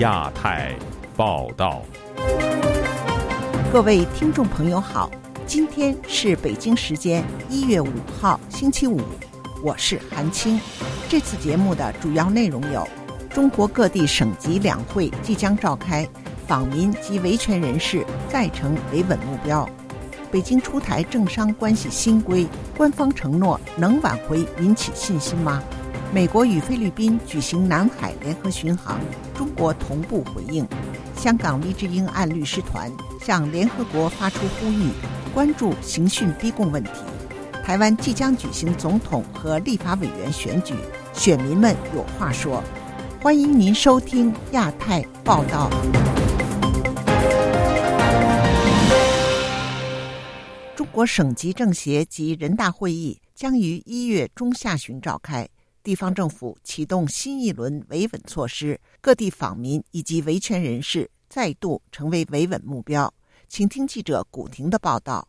[0.00, 0.74] 亚太
[1.14, 1.82] 报道，
[3.70, 5.10] 各位听众朋友好，
[5.46, 8.98] 今天是北京时间一月五号星期五，
[9.62, 10.58] 我是韩青。
[11.06, 12.88] 这次节目的主要内容有：
[13.28, 16.08] 中国各地省级两会即将召开，
[16.46, 19.68] 访民及维权人士再成维稳目标；
[20.32, 25.62] 北京出台政商关系新规，官方承诺能挽回民企信心吗？
[26.12, 28.98] 美国与菲律宾举行南海联合巡航，
[29.32, 30.66] 中国同步回应。
[31.16, 32.90] 香港黎智英案律师团
[33.24, 34.90] 向联合国发出呼吁，
[35.32, 36.90] 关注刑讯逼供问题。
[37.62, 40.74] 台湾即将举行总统和立法委员选举，
[41.12, 42.60] 选民们有话说。
[43.22, 45.70] 欢迎您收听亚太报道。
[50.74, 55.48] 中国省级政协及人大会议将于一月中下旬召开。
[55.82, 63.12] 地方政府启动新一轮维稳措施，各地访民以及维权人士再度成为维稳目标。
[63.48, 65.26] 请听记者古婷的报道。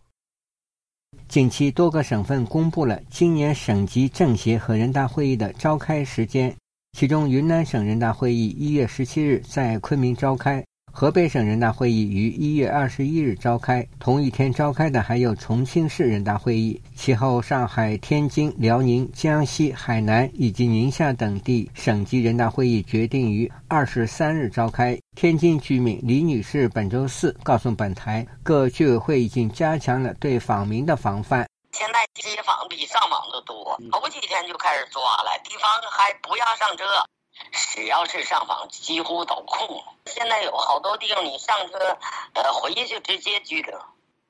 [1.28, 6.56] 近期，多个省份公布了今年省级政协和人大会议的召开时间，
[6.98, 10.64] 其中云南省人大会议一月十七日在昆明召开。
[10.94, 16.80] 河北省人大会议于一月二十一日召开，同一天召开的还有重庆市人大会议。
[16.94, 25.00] 其后，上海、天津、辽宁、江西、海南以及宁夏等地省级人大会议决定于二十三日召开。
[25.16, 31.48] 天津居民李女士本周四告诉本台，各居委会已经加强了对访民的防范。
[31.72, 36.84] 现在街访比上访的多，头几天就开始抓了，地方还不让上车。
[37.52, 39.84] 只要是上访，几乎都空了。
[40.06, 41.78] 现在有好多地方，你上车，
[42.34, 43.80] 呃，回去就直接拘留。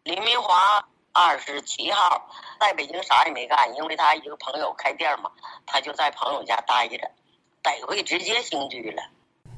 [0.04, 5.30] 李明华二十七号在北京啥也没干，因为他一个朋友开店嘛，
[5.66, 6.98] 他就在朋友家待着，
[7.62, 9.04] 逮回直接刑拘了。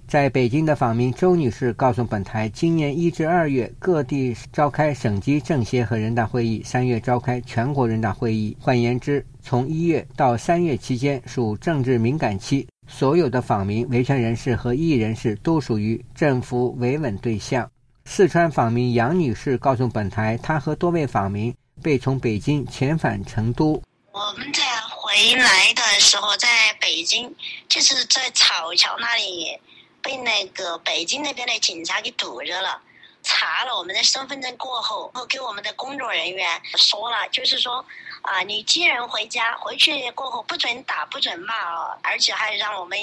[0.06, 8.56] 在北京的访民周女士告诉本台，今年一至二月各地召开省级政协和人大会议，三月召开全国人大会议。
[8.62, 12.68] 换言之，从一月到三月期间属政治敏感期。
[12.96, 17.68] 所有的访民、维权人士和异议人士都属于政府维稳对象。
[18.06, 23.82] 四川访民杨女士告诉本台，她和多位访民被从北京遣返成都。
[24.12, 24.62] 我们在
[24.92, 26.48] 回来的时候，在
[26.80, 27.34] 北京，
[27.68, 29.58] 就是在草桥那里，
[30.04, 32.80] 被那个北京那边的警察给堵着了。
[33.24, 37.84] 查了我们的身份证过后，后给我们的工作人员说了，就是说，
[38.24, 42.98] 啊，你接人回家，回去过后不准打，不准骂哦，而且还让我们，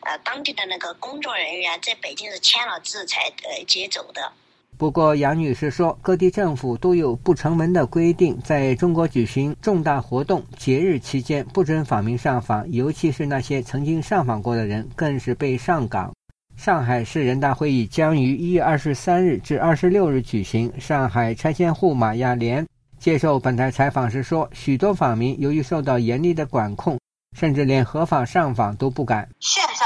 [0.00, 4.32] 呃，当地的那个工作人员在北京是签了字才呃接走的。
[4.76, 16.12] 不过杨女士说，各地政府都有不成文的规定，在中国举行重大活动、节日期间不准访民上访，尤其是那些曾经上访过的人，更是被上岗。
[16.56, 20.72] 上海市人大会议将于一月二十三日至二十六日举行。
[20.80, 22.66] 上海拆迁户马亚莲
[23.04, 26.98] 接受本台采访时说：“许多访民由于受到严厉的管控，
[27.36, 29.28] 甚至连合法上访都不敢。
[29.40, 29.84] 现在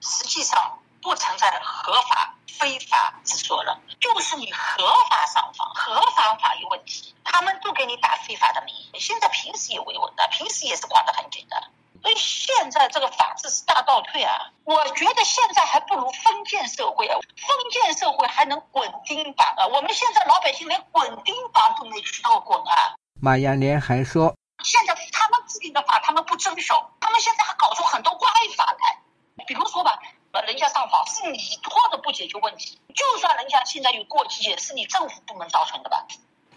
[0.00, 0.58] 实际上
[1.02, 8.98] 不存在合法非法之说了，就是你合法上访、合法法律问题，他们都给你打非法的名义。
[8.98, 11.68] 现在平时也维稳的，平时也是管得很紧的。”
[12.04, 14.52] 所以现在这个法治是大倒退啊！
[14.64, 19.66] 我觉得现在还不如封建社会啊，封建社会还能滚钉板啊！
[19.68, 22.94] 我们现在老百姓连滚钉板都没渠道滚啊！
[23.22, 29.00] 马亚莲还说，现在他们制定的法他们不遵守，他们现在还搞出很多歪法来。
[29.46, 29.98] 比如说吧，
[30.32, 36.06] 呃，人家上访是你拖着不解决问题，就算人家现在有过激，也是你政府部门造成的吧？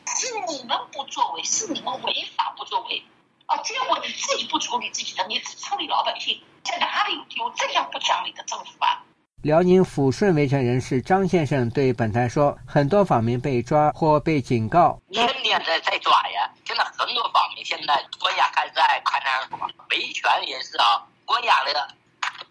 [0.08, 3.06] 是你们不作为，是你们违法不作为。
[3.48, 3.58] 啊！
[3.64, 9.02] 结果你自己不处理自己的，你只处理老百姓，在哪里有这样不讲理的政府啊？
[9.44, 16.50] 辽宁抚顺维权人士张先生对本台说：“很多访民被抓或被警告，天天在在抓呀！
[16.66, 21.88] 现在很多访民现在关押还在看守所，维权人士啊，关押的，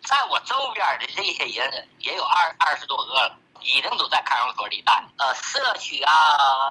[0.05, 6.13] 在我周边的这些人也有二二十多个了。”已经都在看守所里待，呃，社区啊、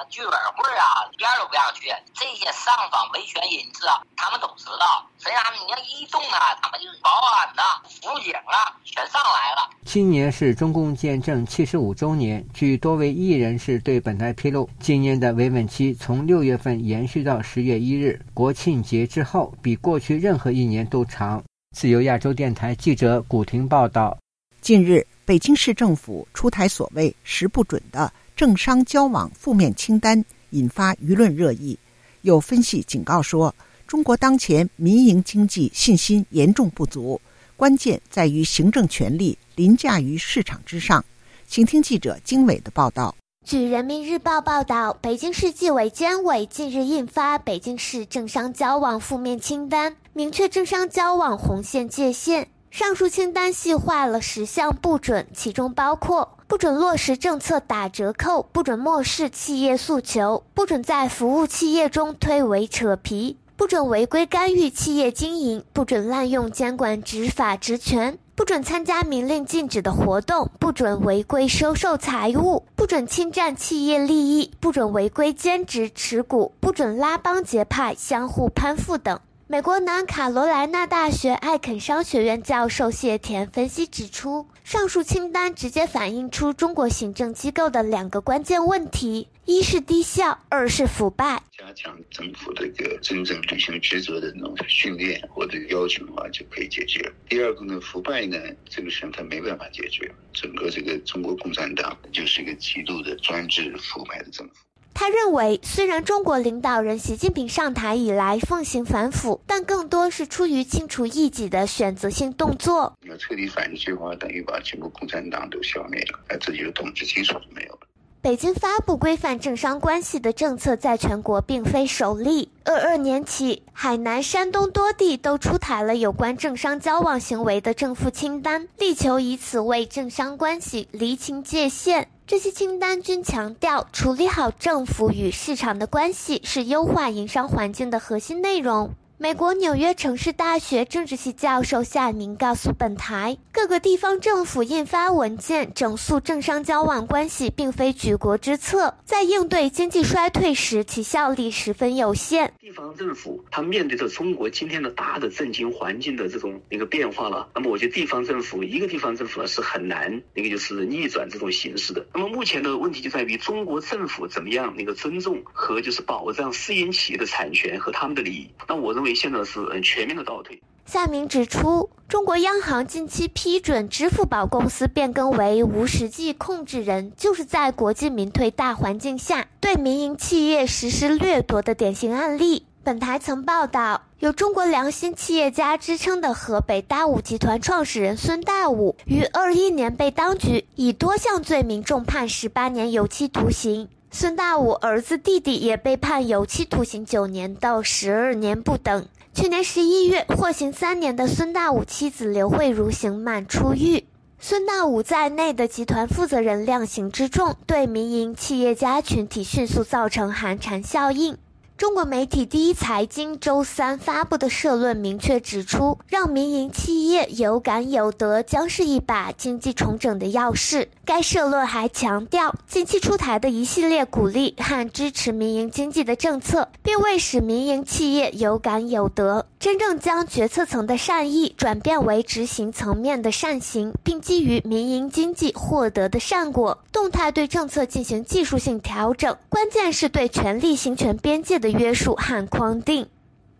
[0.10, 1.90] 居委会啊，边都不让去。
[2.14, 5.06] 这些上访维权人士啊，他们都知道。
[5.18, 9.70] 谁让你要一动啊，他们就是保安呐、辅警啊，全上来了。
[9.86, 12.46] 今年是中共建政七十五周年。
[12.54, 21.44] 据多位艺人士对本台披露，今年的维稳期从六月份延续到十月一日，国庆节之后，比过去任何一年都长。
[21.76, 24.18] 自由亚洲电台记者古婷报道。
[24.62, 25.06] 近日。
[25.26, 31.78] 北京市政府出台所谓“十不准”的政商交往负面清单，引发舆论热议。
[32.22, 33.54] 有分析警告说，
[33.88, 37.20] 中国当前民营经济信心严重不足，
[37.58, 41.04] 关键在于行政权力凌驾于市场之上。
[41.48, 43.16] 请听记者经纬的报道。
[43.44, 52.48] 据人民日报报道，北京市纪委监委近日印发《北京市政商交往负面清单》，明确政商交往红线界限。
[52.72, 79.18] 上述清单细化了十项不准，其中包括不准落实政策打折扣，不准漠视企业诉求，不准在服务企业中推诿扯皮，不准违规干预企业经营，不准滥用监管执法职权，不准参加明令禁止的活动，不准违规收受财物，不准侵占企业利益，不准违规兼职持股，不准拉帮结派相互攀附等。
[79.48, 91.44] 美国南卡罗来纳大学艾肯商学院教授谢田分析指出，上述清单直接反映出中国行政机构的两个关键问题：一是低效，二是腐败。
[91.56, 97.14] 加强政府这个真正履行职责的那种训练或者要求的话，就可以解决。
[97.30, 100.12] 第二个呢，腐败呢，这个事情它没办法解决。
[100.34, 104.65] 整个这个中国共产党就是一个极度的专制腐败的政府。
[104.98, 112.94] 他认为，虽然中国领导人习近平上台以来奉行反腐，但更多是出于清除异己的选择性动作。
[113.06, 117.80] 要彻底反击的话，等于把全国共产党都消灭了，那自己的统治基础都没有了。
[118.22, 122.50] 北京发布规范政商关系的政策，在全国并非首例。
[122.64, 132.08] 二二年起，海南、山东多地都出台了有关政商交往行为的正负清单，力求以此为政商关系厘清界限。
[132.28, 138.96] 这些清单均强调，处理好政府与市场的关系是优化营商环境的核心内容。
[139.18, 152.54] 美国纽约城市大学政治系教授夏明告诉本台，各个地方政府印发文件整肃政商交往关系，并非举国之策，在应对经济衰退时，其效力十分有限。
[152.60, 162.06] 地方政府它面对着中国今天的大的政经环境的这种一个变化了，那么我觉得地方政府一个地方政府呢是很难那个就是逆转这种形势的。
[162.14, 168.50] 那么目前的问题就在于中国政府怎么样那个尊重和就是保障私营企业的产权和他们的利益。
[168.68, 169.05] 那我认为。
[169.14, 170.60] 现在是全面的倒退。
[170.86, 182.66] 夏明指出，中国央行近期批准支付宝公司变更为无实际控制人，就是在国进民退大环境下对民营企业实施掠夺的典型案例。
[182.84, 193.90] 本台曾报道，有“中国良心企业家”之称的河北大武集团创始人孙大武，于二一年被当局以多项罪名重判十八年有期徒刑。
[194.18, 199.06] 孙大武儿子、弟弟也被判有期徒刑九年到十二年不等。
[199.34, 204.06] 去年十一月，获刑三年的孙大武妻子刘慧茹刑满出狱。
[204.40, 211.38] 孙大武在内的集团负责人量刑之重，对民营企业家群体迅速造成寒蝉效应。
[211.78, 220.88] 中国媒体第一财经周三发布的社论明确指出，让民营企业有感有得将是一把经济重整的钥匙。
[221.04, 239.36] 该社论还强调，近期出台的一系列鼓励和支持民营经济的政策，并未使民营企业有感有得，真正将决策层的善意转变为执行层面的善行，并基于民营经济获得的善果，动态对政策进行技术性调整。
[239.50, 241.65] 关键是对权力行权边界的。
[241.66, 243.08] 的约束和框定。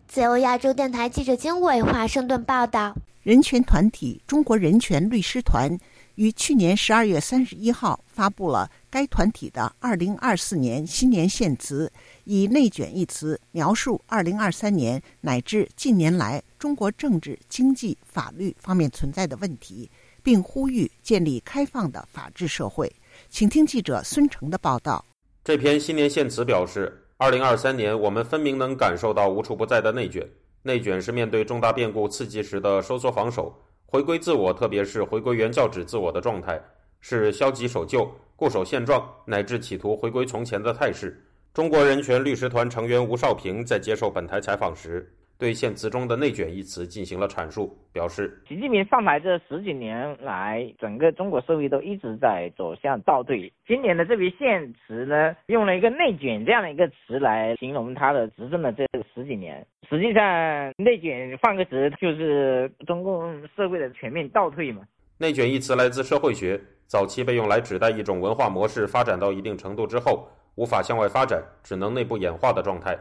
[0.06, 2.94] 自由亚洲电台记者经纬华盛顿报道：
[3.24, 5.76] 人权团体中国人权律师团
[6.14, 11.90] 于去年十二月三十一号发布了该团体的二零二四年新年献词，
[12.22, 19.90] 以“内卷”一词描述二零二三年乃至近年来中国政治、经济、法律方面存在的问题，
[20.22, 22.88] 并呼吁建立开放的法治社会。
[23.28, 25.04] 请听记者孙成的报道。
[25.42, 27.02] 这篇新年献词表示。
[27.18, 30.28] 二零二三年，我们分明能感受到无处不在的内卷。
[30.60, 36.62] 内卷是面对重大变故刺激时的收缩防守，回归自我，特别是回归原教旨自我的状态，
[37.00, 38.06] 是消极守旧、
[38.36, 41.18] 固守现状，乃至企图回归从前的态势。
[41.54, 45.10] 中国人权律师团成员吴少平在接受本台采访时。
[45.38, 53.52] 对现词中的“内卷”一词进行了阐述，表示：习近平上台这十几年来，整个中国社会都一直在走向倒退。
[53.66, 59.66] 今年的这批现词呢，用了一个“内卷”这样的一个词来形容他的执政的这十几年。
[59.90, 64.82] 实际上，“内卷”换个词就是中共社会的全面倒退嘛。
[65.18, 72.96] “内卷”一词来自社会学，早期被用来指代一种文化模式发展到一定程度之后，无法向外发展，只能内部演化的状态。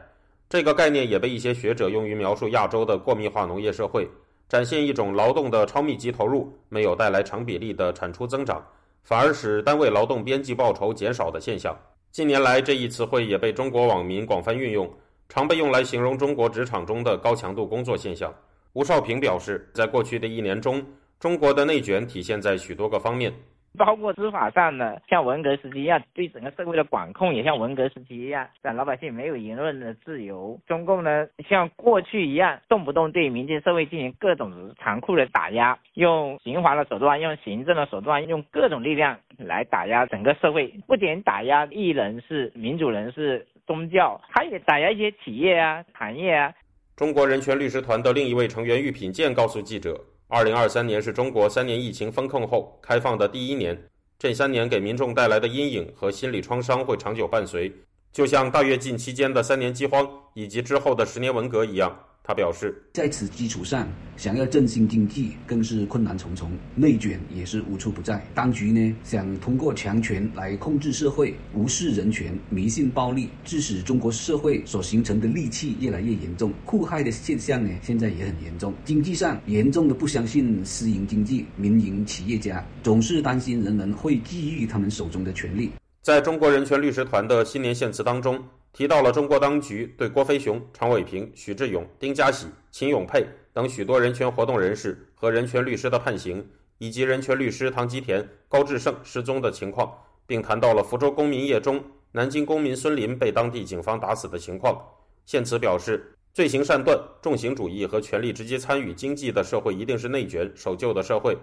[0.48, 4.08] 这个概念也被一些学者用于描述亚洲的过密化农业社会，
[4.48, 8.64] 展现一种劳动的超密集投入没有带来成比例的产出增长，
[9.04, 11.76] 反而使单位劳动边际报酬减少的现象。
[12.12, 14.90] 近年来，这一词汇也被中国网民广泛运用，
[15.28, 18.34] 常被用来形容中国职场中的高强度工作现象。
[18.74, 20.86] 吴少平表示，在过去的一年中，
[21.20, 23.34] 中国的内卷体现在许多个方面。
[23.76, 30.60] 包括司法上呢，像文革时期一样，对整个社会的管控也像文革时期一样，让老百姓没有言论的自由。
[30.66, 40.74] 中共呢，像过去一样，动不动对民间社会进行各种残酷的打压，用刑罚的手段，用行政的手段，用各种力量来打压整个社会。
[40.88, 46.54] 不仅打压艺人士、民主人士、宗教，他也打压一些企业啊、行业啊。
[46.96, 50.00] 中国人权律师团的另一位成员郁品健告诉记者。
[50.28, 53.80] 二零二三年是中国三年疫情封控后开放的第一年，
[54.18, 57.72] 这三年给民众带来的阴影和心理创伤会长久伴随，
[58.12, 61.96] 就像大跃进期间的三年饥荒以及之后的十年文革一样。
[62.28, 68.26] 他表示，在此基础上，想要振兴经济更是困难重重，内卷也是无处不在。
[68.34, 76.52] 当局呢，想通过强权来控制社会，无视人权，迷信暴力，致使中国社会所形成的戾气越来越严重。
[76.66, 78.74] 酷害的现象呢，现在也很严重。
[78.84, 85.70] 经济上严重的不相信私营经济，民营企业家总是担心人们会觊觎他们手中的权力。
[86.02, 88.44] 在中国人权律师团的新年献词当中。
[88.76, 96.46] 提到了中国当局对郭飞雄、常伟平、许志勇、丁家喜、秦永佩等许多人权活动人士和人权律师的判刑，
[96.78, 104.78] 以及人权律师唐吉田、高志胜失踪的情况，并谈到了福州公民叶中、南京公民孙林被当地警方打死的情况。
[105.26, 111.38] 现词表示，罪行善断、重刑主义和权力直接参与经济的社会一定是内卷、守旧的社会，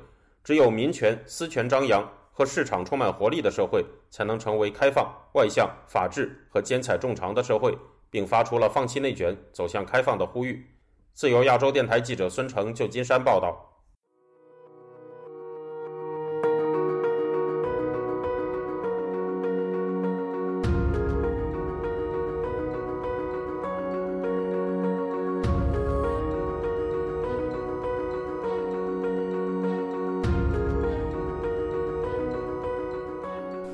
[0.45, 2.07] 只有民权、私权张扬。
[2.33, 7.77] 和市场充满活力的社会，才能成为开放、外向、法治和兼采众长的社会，
[8.11, 10.67] 并发出了放弃内卷、走向开放的呼吁。
[11.15, 13.72] 自由亚洲电台记者孙成，旧金山报道。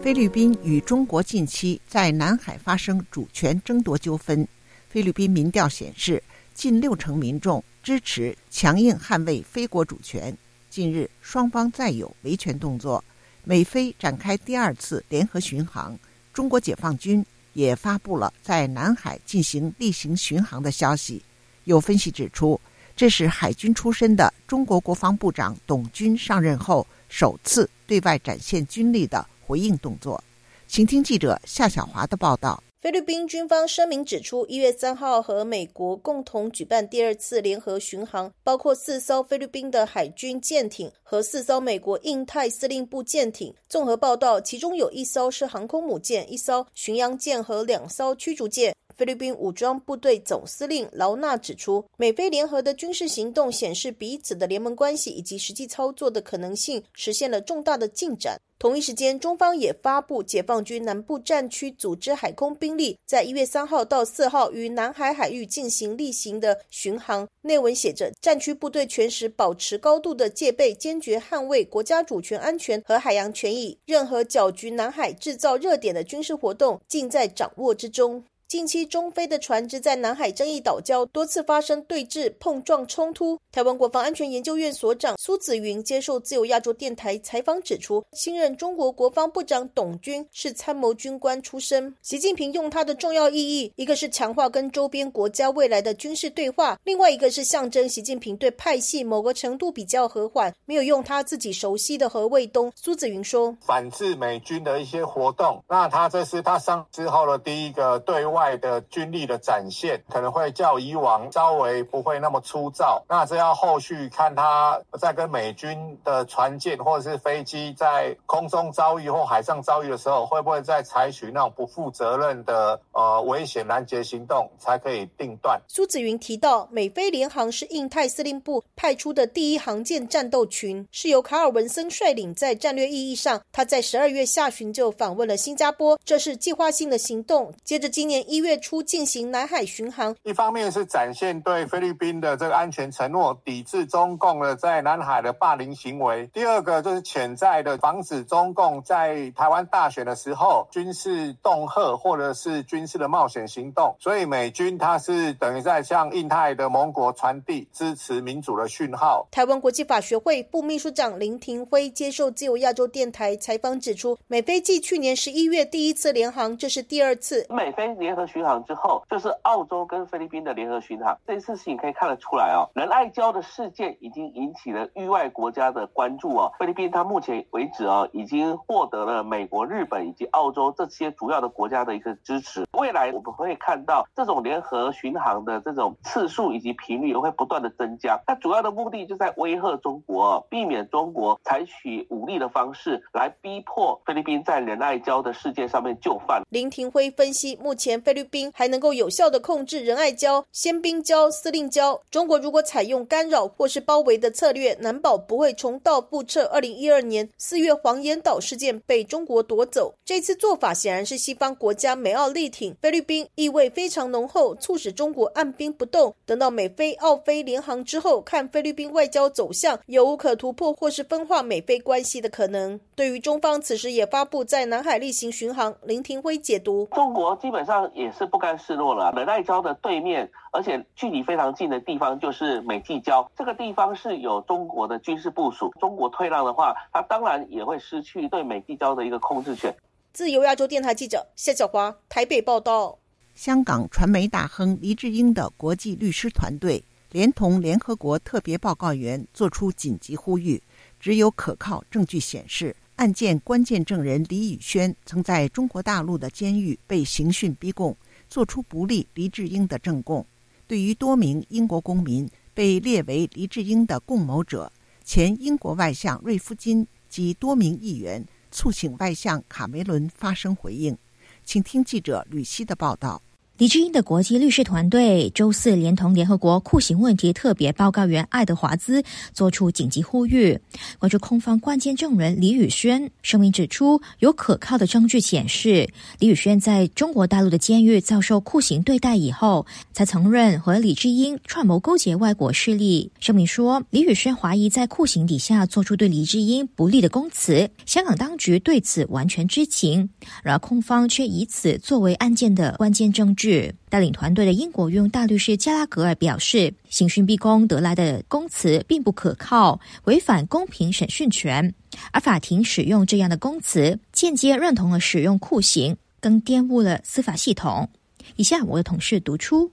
[0.08, 4.48] 菲律宾与中国近期在南海发生主权争夺纠纷。
[4.88, 6.22] 菲律宾民调显示，
[6.54, 10.34] 近六成民众支持强硬捍卫菲国主权。
[10.70, 13.04] 近日，双方再有维权动作，
[13.44, 15.94] 美菲展开第二次联合巡航。
[16.32, 17.22] 中国解放军
[17.52, 21.22] 也发布了在南海进行例行巡航的消息。
[21.64, 22.58] 有分析指出，
[22.96, 29.28] 这是海军出身的中国国防部长董军上任后首次对外展现军力的。
[29.48, 30.22] 回应动作，
[30.66, 32.62] 请听记者夏小华的报道。
[32.82, 43.52] 菲律宾军方声明指出，一月三号和美国共同举办第二次联合巡航，包括四艘菲律宾的海军舰艇和四艘美国印太司令部舰艇。
[43.70, 48.74] 综合报道，其中有一艘是航空母舰、一艘巡洋舰和两艘驱逐舰。
[48.98, 58.36] 菲律宾武装部队总司令劳纳指出，美菲联合的军事行动显示彼此的联盟关系以及实际操作的可能性实现了重大的进展。
[58.58, 67.28] 同一时间，中方也发布解放军南部战区组织海空兵力在一月三号到四号于南海海域进行例行的巡航。
[67.42, 73.78] 内文写着：战区部队全时保持高度的戒备，坚决捍卫国家主权、安全和海洋权益。
[73.86, 78.24] 任何搅局南海、制造热点的军事活动，尽在掌握之中。
[78.48, 83.38] 近期，中非的船只在南海争议岛礁多次发生对峙、碰撞、冲突。
[83.52, 91.94] 台湾国防安全研究院所长苏子云接受自由亚洲电台采访指出，新任中国国防部长董军是参谋军官出身。
[92.00, 102.72] 习近平用他的重要意义，一个是强化跟周边国家未来的军事对话，另外一个是象征习近平对派系某个程度比较和缓，没有用他自己熟悉的何卫东。
[102.74, 125.61] 苏子云说：“反制美军的一些活动，那他这是他上之后的第一个对外。”外的军力的展现可能会较以往稍微不会那么粗糙，那这要后续看他在跟美军的船舰或者是飞机在空中遭遇或海上遭遇的时候，会不会再采取那种不负责任的呃危险拦截行动，才可以定断。
[125.66, 132.33] 苏子云提到，美菲联航是印太司令部派出的第一航舰战斗群，是由卡尔文森率领。
[132.35, 137.52] 在战略意义上，他在十二月下旬就访问了新加坡，这是计划性的行动。
[137.64, 138.27] 接着今年。
[138.28, 153.97] 一月初进行南海巡航，一方面是展现对菲律宾的这个安全承诺，抵制中共的在南海的霸凌行为；第二个就是潜在的防止中共在台湾大选的时候军事恫吓或者是军事的冒险行动。
[153.99, 159.26] 所以美军它是等于在向印太的盟国传递支持民主的讯号。
[159.30, 168.17] 台湾国际法学会副秘书长林庭辉接受自由亚洲电台采访指出，美菲继去年十一月第一次联航，这是第二次美菲联。
[168.18, 171.16] 合巡航之后，就是澳洲跟菲律宾的联合巡航。
[171.26, 176.52] 这一次事情可以看得出来哦，仁爱礁的事件已经引起了域外国家的关注哦。
[176.58, 182.66] 菲律宾它目前为止哦，已经获得了美国、日本以及澳洲这些主要的国家的一个支持。
[182.72, 188.18] 未来我们会看到这种联合巡航的这种次数以及频率会不断的增加。
[188.26, 196.42] 它主要的目的就在威吓中国，避免中国采取武力的方式来逼迫菲律宾在仁爱礁的事件上面就范。
[196.50, 202.00] 林廷辉分析，目前菲律宾还能够有效的控制仁爱礁、仙宾礁、司令礁。
[202.10, 206.46] 中国如果采用干扰或是包围的策略，难保不会重蹈覆辙。
[206.46, 216.14] 二零一二年四月黄岩岛事件被中国夺走，这次做法显然是西方国家美澳力挺菲律宾，意味非常浓厚，促使中国按兵不动。
[216.24, 222.80] 等到美菲澳菲联航之后，看菲律宾外交走向有无可突破或是分化美菲关系的可能。
[222.94, 229.12] 对于中方此时也发布在南海例行巡航，林廷辉解读：中国基本上也是不甘示弱了。
[229.16, 235.72] 仁爱礁的对面，而且距离非常近的地方就是美济礁，这个地方是有中国的军事部署。
[235.80, 239.74] 中国退让的话，它当然也会失去对美济礁的一个控制权。
[240.12, 242.96] 自由亚洲电台记者谢小华台北报道。
[243.34, 250.62] 香港传媒大亨黎智英的国际律师团队连同联合国特别报告员作出紧急呼吁：
[251.00, 252.74] 只有可靠证据显示。
[252.98, 257.96] 案件关键证人李宇轩曾在中国大陆的监狱被刑讯逼供，
[258.28, 260.26] 作出不利黎智英的证供。
[260.66, 264.72] 对于多名英国公民被列为黎智英的共谋者，
[265.04, 270.98] 前英国外相瑞夫金及多名议员促请外相卡梅伦发声回应。
[271.44, 273.22] 请听记者吕希的报道。
[273.58, 279.02] 黎智英的国际律师团队周四连同联合国酷刑问题特别报告员爱德华兹
[279.34, 280.56] 作出紧急呼吁，
[281.00, 283.10] 关注控方关键证人李宇轩。
[283.20, 285.88] 声明指出，有可靠的证据显示，
[286.20, 293.10] 李宇轩在中国大陆的监狱遭受酷刑对待以后，才承认和李智英串谋勾结外国势力。
[293.18, 300.09] 声明说，李宇轩怀疑在酷刑底下做出对李智英不利的供词，香港当局对此完全知情，
[300.44, 303.47] 然而控方却以此作为案件的关键证据。
[303.88, 311.74] 带领团队的英国用大律师加拉格尔表示，刑讯逼供得来的供词并不可靠，违反公平审讯权。
[312.12, 317.88] 而法庭使用这样的供词，间接认同了使用酷刑，更玷污了司法系统。
[318.37, 319.70] 以下我的同事读出：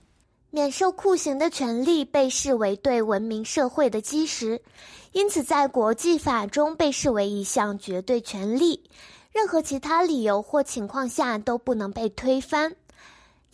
[0.50, 4.62] 免受酷刑的权利被视为对文明社会的基石，
[5.12, 8.82] 因此在国际法中被视为一项绝对权利，
[9.34, 12.74] 任何其他理由或情况下都不能被推翻。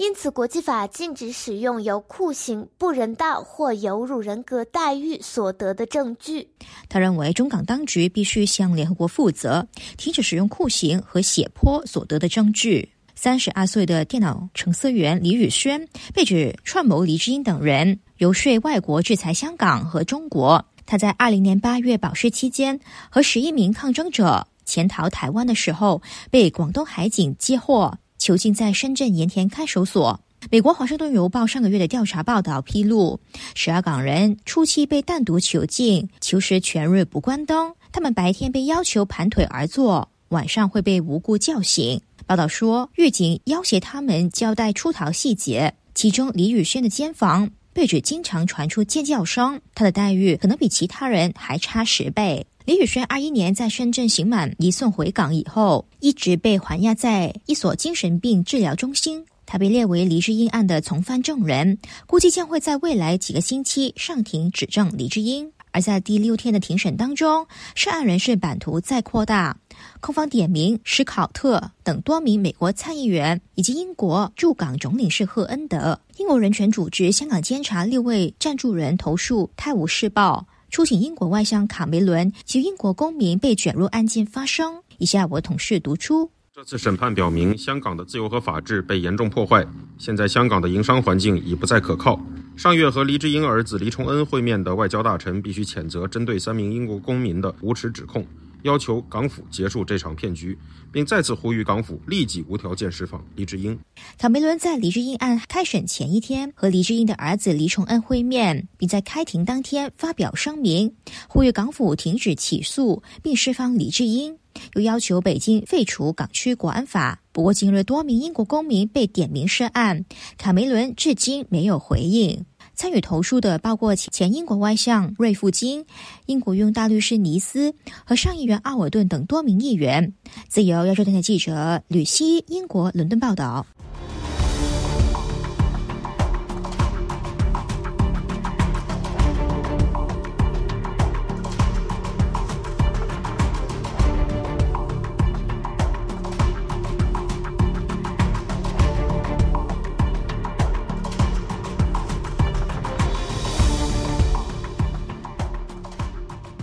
[0.01, 6.49] 因此，国际法禁止使用由酷刑、不人道或有辱人格待遇所得的证据。
[6.89, 12.91] 他认为，中港当局必须向联合国负责，停止使用酷刑和血泼所得的证据。
[13.13, 20.65] 三十二岁的电脑程序员李宇轩被指串谋黎智英等人游说外国制裁香港和中国。
[20.87, 22.79] 他在二零年八月保释期间，
[23.11, 27.99] 和十一名抗争者潜逃台湾的时候，被广东海警接获。
[28.21, 30.21] 囚禁在深圳盐田看守所。
[30.51, 33.19] 美国《华盛顿邮报》上个月的调查报道披露，
[33.55, 37.73] 十二港人初期被单独囚禁，囚时全日不关灯。
[37.91, 41.99] 他们白天被要求盘腿而坐，晚上会被无故叫醒。
[42.27, 45.73] 报道说，狱警要挟他们交代出逃细节。
[45.95, 52.45] 其中，李宇轩的监房被指经常传出尖叫声，他的待遇可能比其他人还差十倍。
[52.71, 59.25] 李宇轩二一年在深圳刑满移送回港以后，一直被还押在一所精神病治疗中心。
[59.45, 65.51] 他被列为黎智英案的从犯证人，估计将会在未来几个星期上庭指证黎智英。
[65.73, 69.57] 而在第六天的庭审当中，涉案人士版图再扩大，
[69.99, 75.99] 控方点名史考特等多名美国参议员，以及英国驻港总领事赫恩德。
[76.15, 80.45] 英国人权组织香港监察六位赞助人投诉《泰晤士报》。
[80.71, 84.81] 出请英国外相卡梅伦及英国公民被卷入案件发生。
[84.99, 89.67] 以下我同事读出：这次审判表明，香港的自由和法治被严重破坏。
[89.97, 92.17] 现在香港的营商环境已不再可靠。
[92.55, 98.25] 上月和黎智英儿子黎崇恩会面的外交大臣必须谴责针对三名英国公民的无耻指控。
[98.63, 100.58] 要求港府结束这场骗局，
[100.91, 103.78] 并再次呼吁港府立即无条件释放黎智英。
[104.17, 110.95] 卡梅伦在黎智英案开审前一天和黎智英的儿子黎崇恩会面，并在开庭当天发表声明，
[111.28, 114.38] 呼吁港府停止起诉并释放黎智英，
[114.76, 117.21] 又要求北京废除港区国安法。
[117.32, 120.04] 不过，近日多名英国公民被点名涉案，
[120.38, 122.45] 卡梅伦至今没有回应。
[122.82, 125.86] 参与投诉的包括前英国外相瑞富金、
[126.26, 130.13] 英国用大律师尼斯和上议员奥尔顿等多名议员。
[130.50, 133.67] 自由亚洲电台记者吕希，英国伦敦报道。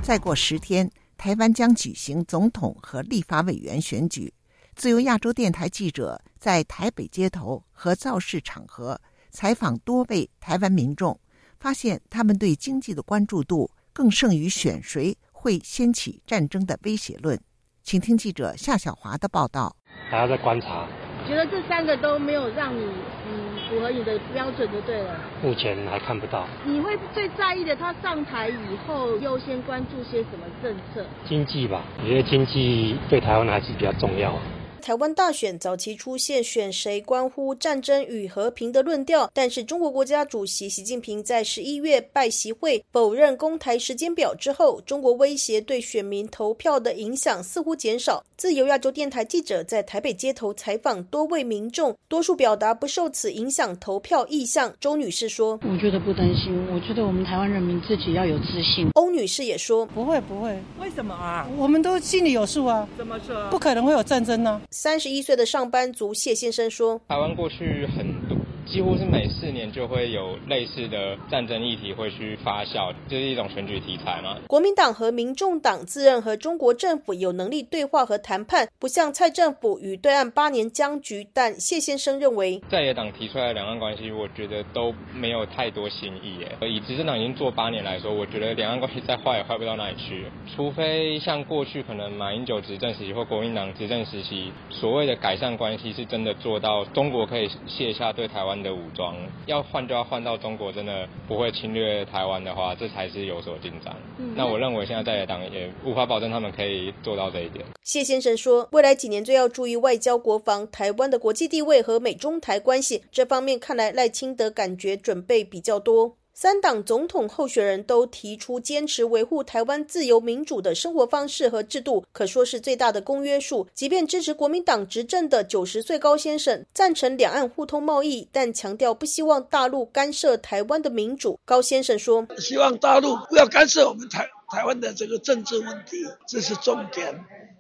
[0.09, 4.33] 再过十天，台湾将举行总统和立法委员选举。
[4.75, 11.21] 自由亚洲电台记者在台北街头和造势场合采访多位台湾民众，
[11.61, 17.39] 发现他们对经济的关注度更胜于选谁会掀起战争的威胁论。
[17.83, 19.77] 请听记者夏小华的报道。
[20.09, 20.89] 还要再观察。
[21.29, 22.83] 觉得这三个都没有让你
[23.29, 25.21] 嗯符合你的标准就对了。
[25.43, 26.49] 目前还看不到。
[26.65, 31.05] 你会最在意的，他上台以后优先关注些什么政策？
[31.29, 34.35] 经济吧，我觉得经济对台湾还是比较重要。
[34.81, 48.25] 台湾大选早期出现选谁关乎战争与和平的论调，但是中国国家主席习近平在十一月拜习会否认公台时间表之后，中国威胁对选民投票的影响似乎减少。
[48.39, 54.73] 自由亚洲电台记者在台北街头采访多位民众，多数表达不受此影响投票意向。
[54.79, 61.49] 周女士说：“我觉得不担心，我觉得我们台湾人民自己要有自信。”欧女士也说：“不会，不会，为什么啊？
[61.57, 62.89] 我们都心里有数啊。
[62.97, 63.51] 怎么说？
[63.51, 68.38] 不可能会有战争呢。”三十一岁的上班族谢先生说：“台湾过去很多，
[68.71, 74.37] 几乎是每四年就会有类似的战争议题会去发酵，就是一种选举题材嘛。
[74.47, 81.27] 国民党和民众党自认和中国政府有能力对话和谈判，不像蔡政府与对岸八年僵局。
[81.33, 86.39] 但谢先生认为，在野党提出来的两岸关系，我觉得都没有太多新意。
[86.41, 86.69] 耶。
[86.69, 90.27] 以执政党已经做八年来说，我觉得两岸关系再坏也坏不到哪里去。
[90.55, 99.17] 除非像过去可能马英九执政时期或国民党执政时期所谓的改善关系是真的做到中国可以卸下对台湾的武装，
[99.47, 103.97] 要换就要换到中国真的不会侵略台湾的话，这才是有所进展。
[104.35, 107.65] 那我认为现在在野党也无法保证他们可以做到这一点。
[107.83, 116.18] 谢先生说，未来几年最要注意外交、国防、台湾的国际地位和美中台关系这方面，看来赖清德感觉准备比较多。
[116.41, 123.67] 三党总统候选人都提出坚持维护台湾自由民主的生活方式和制度，可说是最大的公约数。
[123.75, 131.41] 即便支持国民党执政的九十岁高先生赞成两岸互通贸易，但强调不希望大陆干涉台湾的民主。
[131.45, 135.97] 高先生说：“希望大陆不要干涉我们台台湾的这个政治问题，
[136.29, 137.13] 这是重点。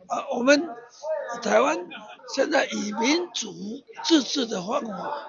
[0.06, 0.62] 啊，我们
[1.42, 1.76] 台湾
[2.32, 3.52] 现在以民主
[4.04, 5.26] 自治的方法。”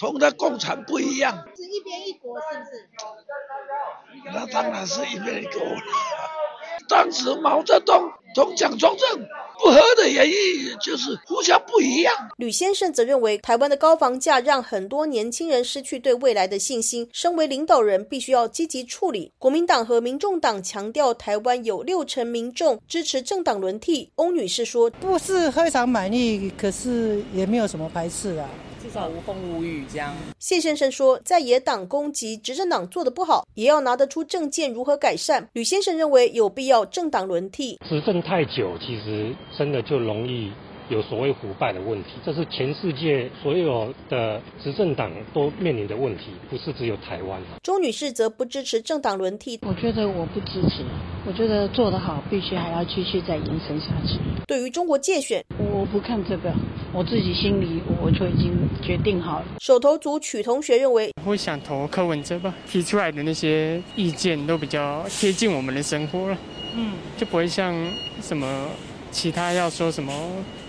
[0.00, 2.88] 同的共产不一样，是一边一国，是不是？
[4.32, 5.76] 那当然是一边一国了。
[6.88, 9.18] 当时毛泽东同蒋中正
[9.58, 10.34] 不合的原因，
[10.80, 12.14] 就是互相不一样。
[12.36, 17.08] 吕先生则认为，台湾的高房价让很多年轻人失去对未来的信心。
[17.12, 19.30] 身为领导人，必须要积极处理。
[19.38, 24.10] 国民党和民众党强调，台湾有六成民众支持政党轮替。
[24.16, 28.48] 翁女士说：“不是非常满意，可是也没有什么排斥啊。”
[28.82, 30.16] 至少无风无雨这样。
[30.38, 35.46] 谢先生说，在野党攻击执政党做的不好，也要拿得出政见如何改善。
[35.52, 37.78] 吕先生认为有必要政党轮替。
[37.86, 40.50] 执政太久，其实真的就容易。
[40.90, 47.40] 有所谓腐败的问题，这是全世界所有的执政党都面临的问题，不是只有台湾。
[47.62, 49.56] 周女士则不支持政党轮替。
[49.62, 50.82] 我觉得我不支持，
[51.24, 54.18] 我觉得做得好，必须还要继续再延伸下去。
[54.48, 56.52] 对于中国界选，我不看这个，
[56.92, 58.52] 我自己心里我就已经
[58.82, 59.46] 决定好了。
[59.60, 66.36] 手头族曲同学认为，我会想投柯文哲吧，提出来的那些意见都比较贴近我们的生活了，
[66.74, 67.74] 嗯，就不会像
[68.22, 68.68] 什么。
[69.12, 70.14] 其他要说什么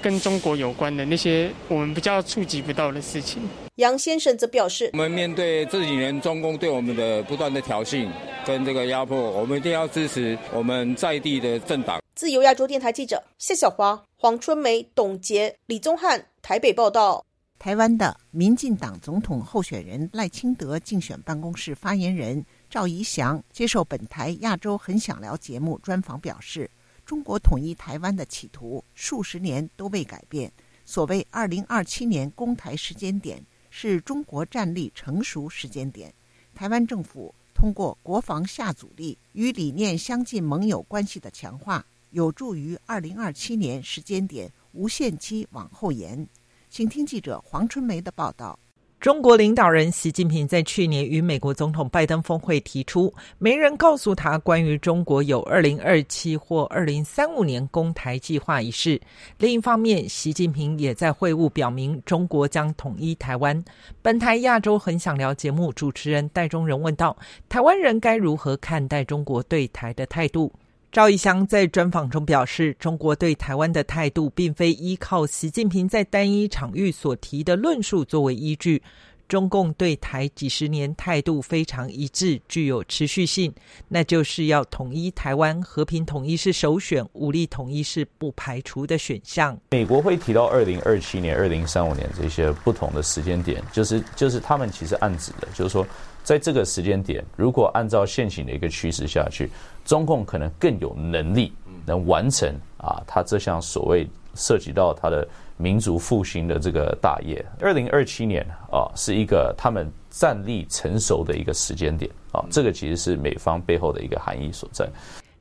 [0.01, 3.39] 跟中国有关的那些我们比较触及不到的事情。
[3.75, 8.09] 杨先生则表示：“我们面对这几年中共对我们的不断的挑衅
[8.43, 17.23] 跟这个压迫，我们一定要支持我们在地的政党。”自由亚洲电台记者谢小华、黄春梅、董洁、李宗翰台北报道。
[17.59, 26.71] 台湾的民进党总统候选人赖清德竞选办公室发言人赵怡翔接受本台《亚洲很想聊》节目专访表示。
[27.03, 30.49] 中国统一台湾的企图数十年都未改变。
[30.85, 36.13] 所谓二零二七年攻台时间点，是中国战力成熟时间点。
[36.55, 46.25] 台湾政府通过国防下阻力与理念相近盟友关系的强化，有助于二零二七年时间点无限期往后延。
[46.69, 48.57] 请听记者黄春梅的报道。
[49.01, 59.01] 中国领导人习近平在去年与美国总统拜登峰会提出，没人告诉他关于中国有二零二七或二零三五年攻台计划一事。
[59.39, 63.65] 另一方面，习近平也在会晤表明，中国将统一台湾。
[64.03, 67.17] 本台亚洲很想聊节目主持人戴中仁问道：
[67.49, 70.53] 台湾人该如何看待中国对台的态度？
[70.91, 78.83] 赵一翔在专访中表示，中国对台湾的态度并非依靠习近平在单一场域所提的论述作为依据。
[79.29, 83.53] 中共对台几十年态度非常一致，具有持续性，
[83.87, 89.57] 那就是要统一台湾，和平统一是首选，武力统一是不排除的选项。
[89.69, 95.87] 美国会提到二零二七年、二零三五年这些不同的时间点，就是就是他们其实暗指的，就是说
[96.21, 99.49] 在这个时间点，如果按照现行的一个趋势下去，
[99.85, 101.53] 中共可能更有能力
[101.85, 105.27] 能完成啊，他这项所谓涉及到他的。
[105.57, 114.89] 民族复兴的这个大业，二零二七年啊，是一个他们战力成熟的一个时间点啊，这个其实是美方背后的一个含义所在。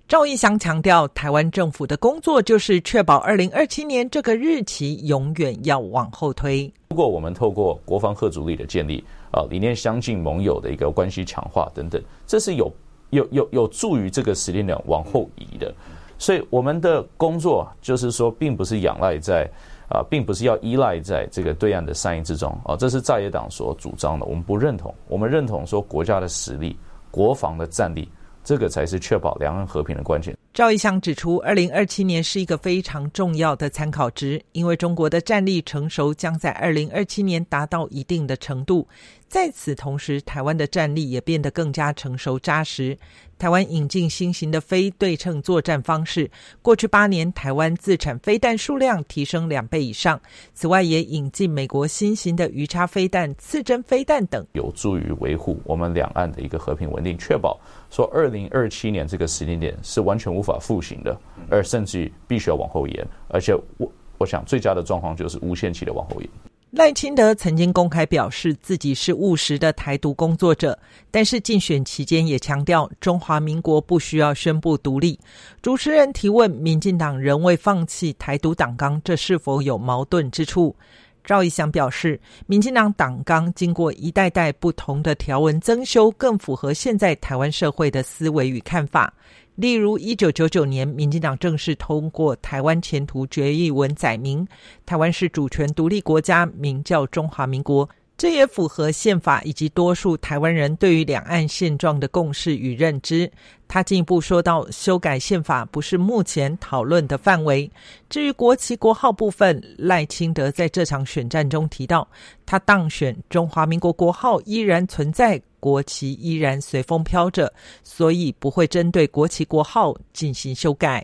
[0.06, 6.70] 赵义祥强调，台湾政府的工作就是确保二零二七年这个日期永远要往后推。
[6.90, 12.70] 如果我们透过国防核主力的建立啊，理念相近盟友的一个关系强化等等，这是有
[13.10, 15.72] 有有有助于这个时间点往后移的。
[16.18, 19.48] 所以我们的工作就是说，并不是仰赖在。
[19.92, 24.94] 啊，并不是要依赖在这个对岸的善意之中啊，这是在野党所主张的，我们不认同。
[25.08, 26.78] 我们认同说国家的实力、
[27.10, 28.08] 国防的战力，
[28.42, 30.36] 这个才是确保两岸和平的关键。
[30.52, 38.86] 赵一翔指出，二零二七年是一个非常重要的参考值，因为中国的战力成熟将在二零二七年达到一定的程度。
[39.28, 42.98] 在此同时，台湾的战力也变得更加成熟扎实。
[43.38, 46.28] 台湾引进新型的非对称作战方式，
[46.60, 50.20] 过去八年台湾自产飞弹数量提升两倍以上。
[50.52, 57.58] 此外，也引进美国新型的鱼叉飞弹、刺针飞弹等，有助于维护我们两岸的一个和平稳定，确保
[57.90, 61.18] 说二零二七年这个时间点是完全无法复行的，
[61.50, 63.06] 而甚至于必须要往后延。
[63.28, 66.30] 而且，我我想最佳的状况就是无限期的往后延。
[66.70, 70.78] 赖清德曾经公开表示自己是务实的台独工作者，
[71.10, 75.18] 但是竞选期间也强调中华民国不需要宣布独立。
[75.60, 80.76] 主持人提问：民进党仍未放弃台独党纲，这是否有矛盾之处？
[81.24, 89.12] 赵一翔表示，民进党党纲经过一代代不同的条文增修，更符合现在台湾社会的思维与看法。
[89.56, 94.46] 例如，一九九九年，民进党正式通过《台湾前途决议文》，载明
[94.86, 97.86] 台湾是主权独立国家，名叫中华民国。
[98.20, 103.32] 这也符合宪法以及多数台湾人对于两岸现状的共识与认知。
[103.66, 107.70] 他进一步说到，修改宪法不是目前讨论的范围。
[108.10, 112.06] 至于国旗国号部分，赖清德在这场选战中提到，
[112.44, 117.50] 他当选中华民国国号依然存在，国旗依然随风飘着，
[117.82, 121.02] 所以不会针对国旗国号进行修改。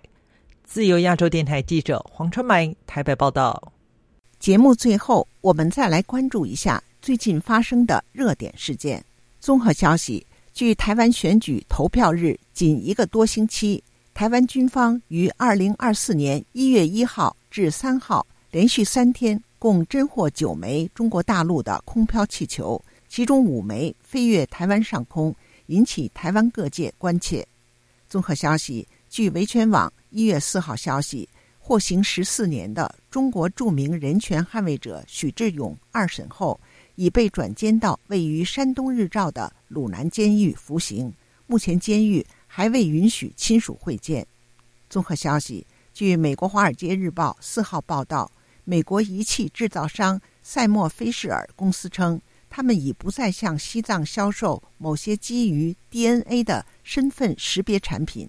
[0.65, 3.73] 自由亚洲电台记者黄春梅台北报道。
[4.39, 6.83] 节目最后，我们再来关注一下。
[7.07, 9.01] 最近发生的热点事件，
[9.39, 13.81] 综合消息：距台湾选举投票日仅一个多星期，
[14.13, 25.33] 台湾军方于二零二四年一月一号至三号连续三天，共侦获九枚中国大陆的空飘气球，其中五枚飞越台湾上空，
[25.67, 27.47] 引起台湾各界关切。
[28.09, 31.29] 综合消息：据维权网一月四号消息，
[31.61, 36.59] 获刑十四年的中国著名人权捍卫者许志勇二审后。
[36.97, 41.13] 已被转监到位于山东日照的鲁南监狱服刑，
[41.47, 44.27] 目前监狱还未允许亲属会见。
[44.91, 48.31] 综合消息，据美国《华尔街日报》四号报道，
[48.65, 58.29] 美国仪器制造商赛默菲士尔公司称，他们已不再向西藏销售某些基于 DNA 的身份识别产品。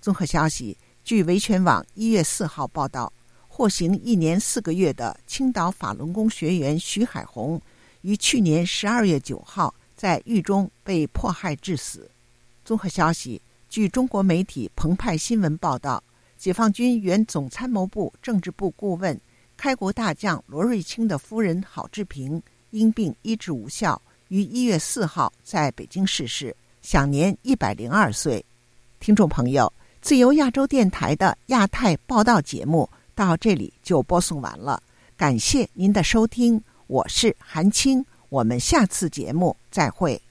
[0.00, 3.12] 综合消息，据维权网一月四号报道，
[3.48, 7.60] 获刑一年四个月的青岛法轮功学员徐海红。
[8.02, 12.10] 于去年十二月九号在狱中被迫害致死。
[12.64, 16.02] 综合消息，据中国媒体澎湃新闻报道，
[16.36, 19.18] 解放军原总参谋部政治部顾问、
[19.56, 28.44] 开国大将罗瑞卿的夫人郝志平因病医治无效，于一月四号在北京逝世，享年一百零二岁。
[29.00, 34.82] 听众朋友，自由亚洲电台的亚太报道节目到这里就播送完了，
[35.16, 36.62] 感谢您的收听。
[36.88, 40.22] 我是韩青，我们下次节目再会。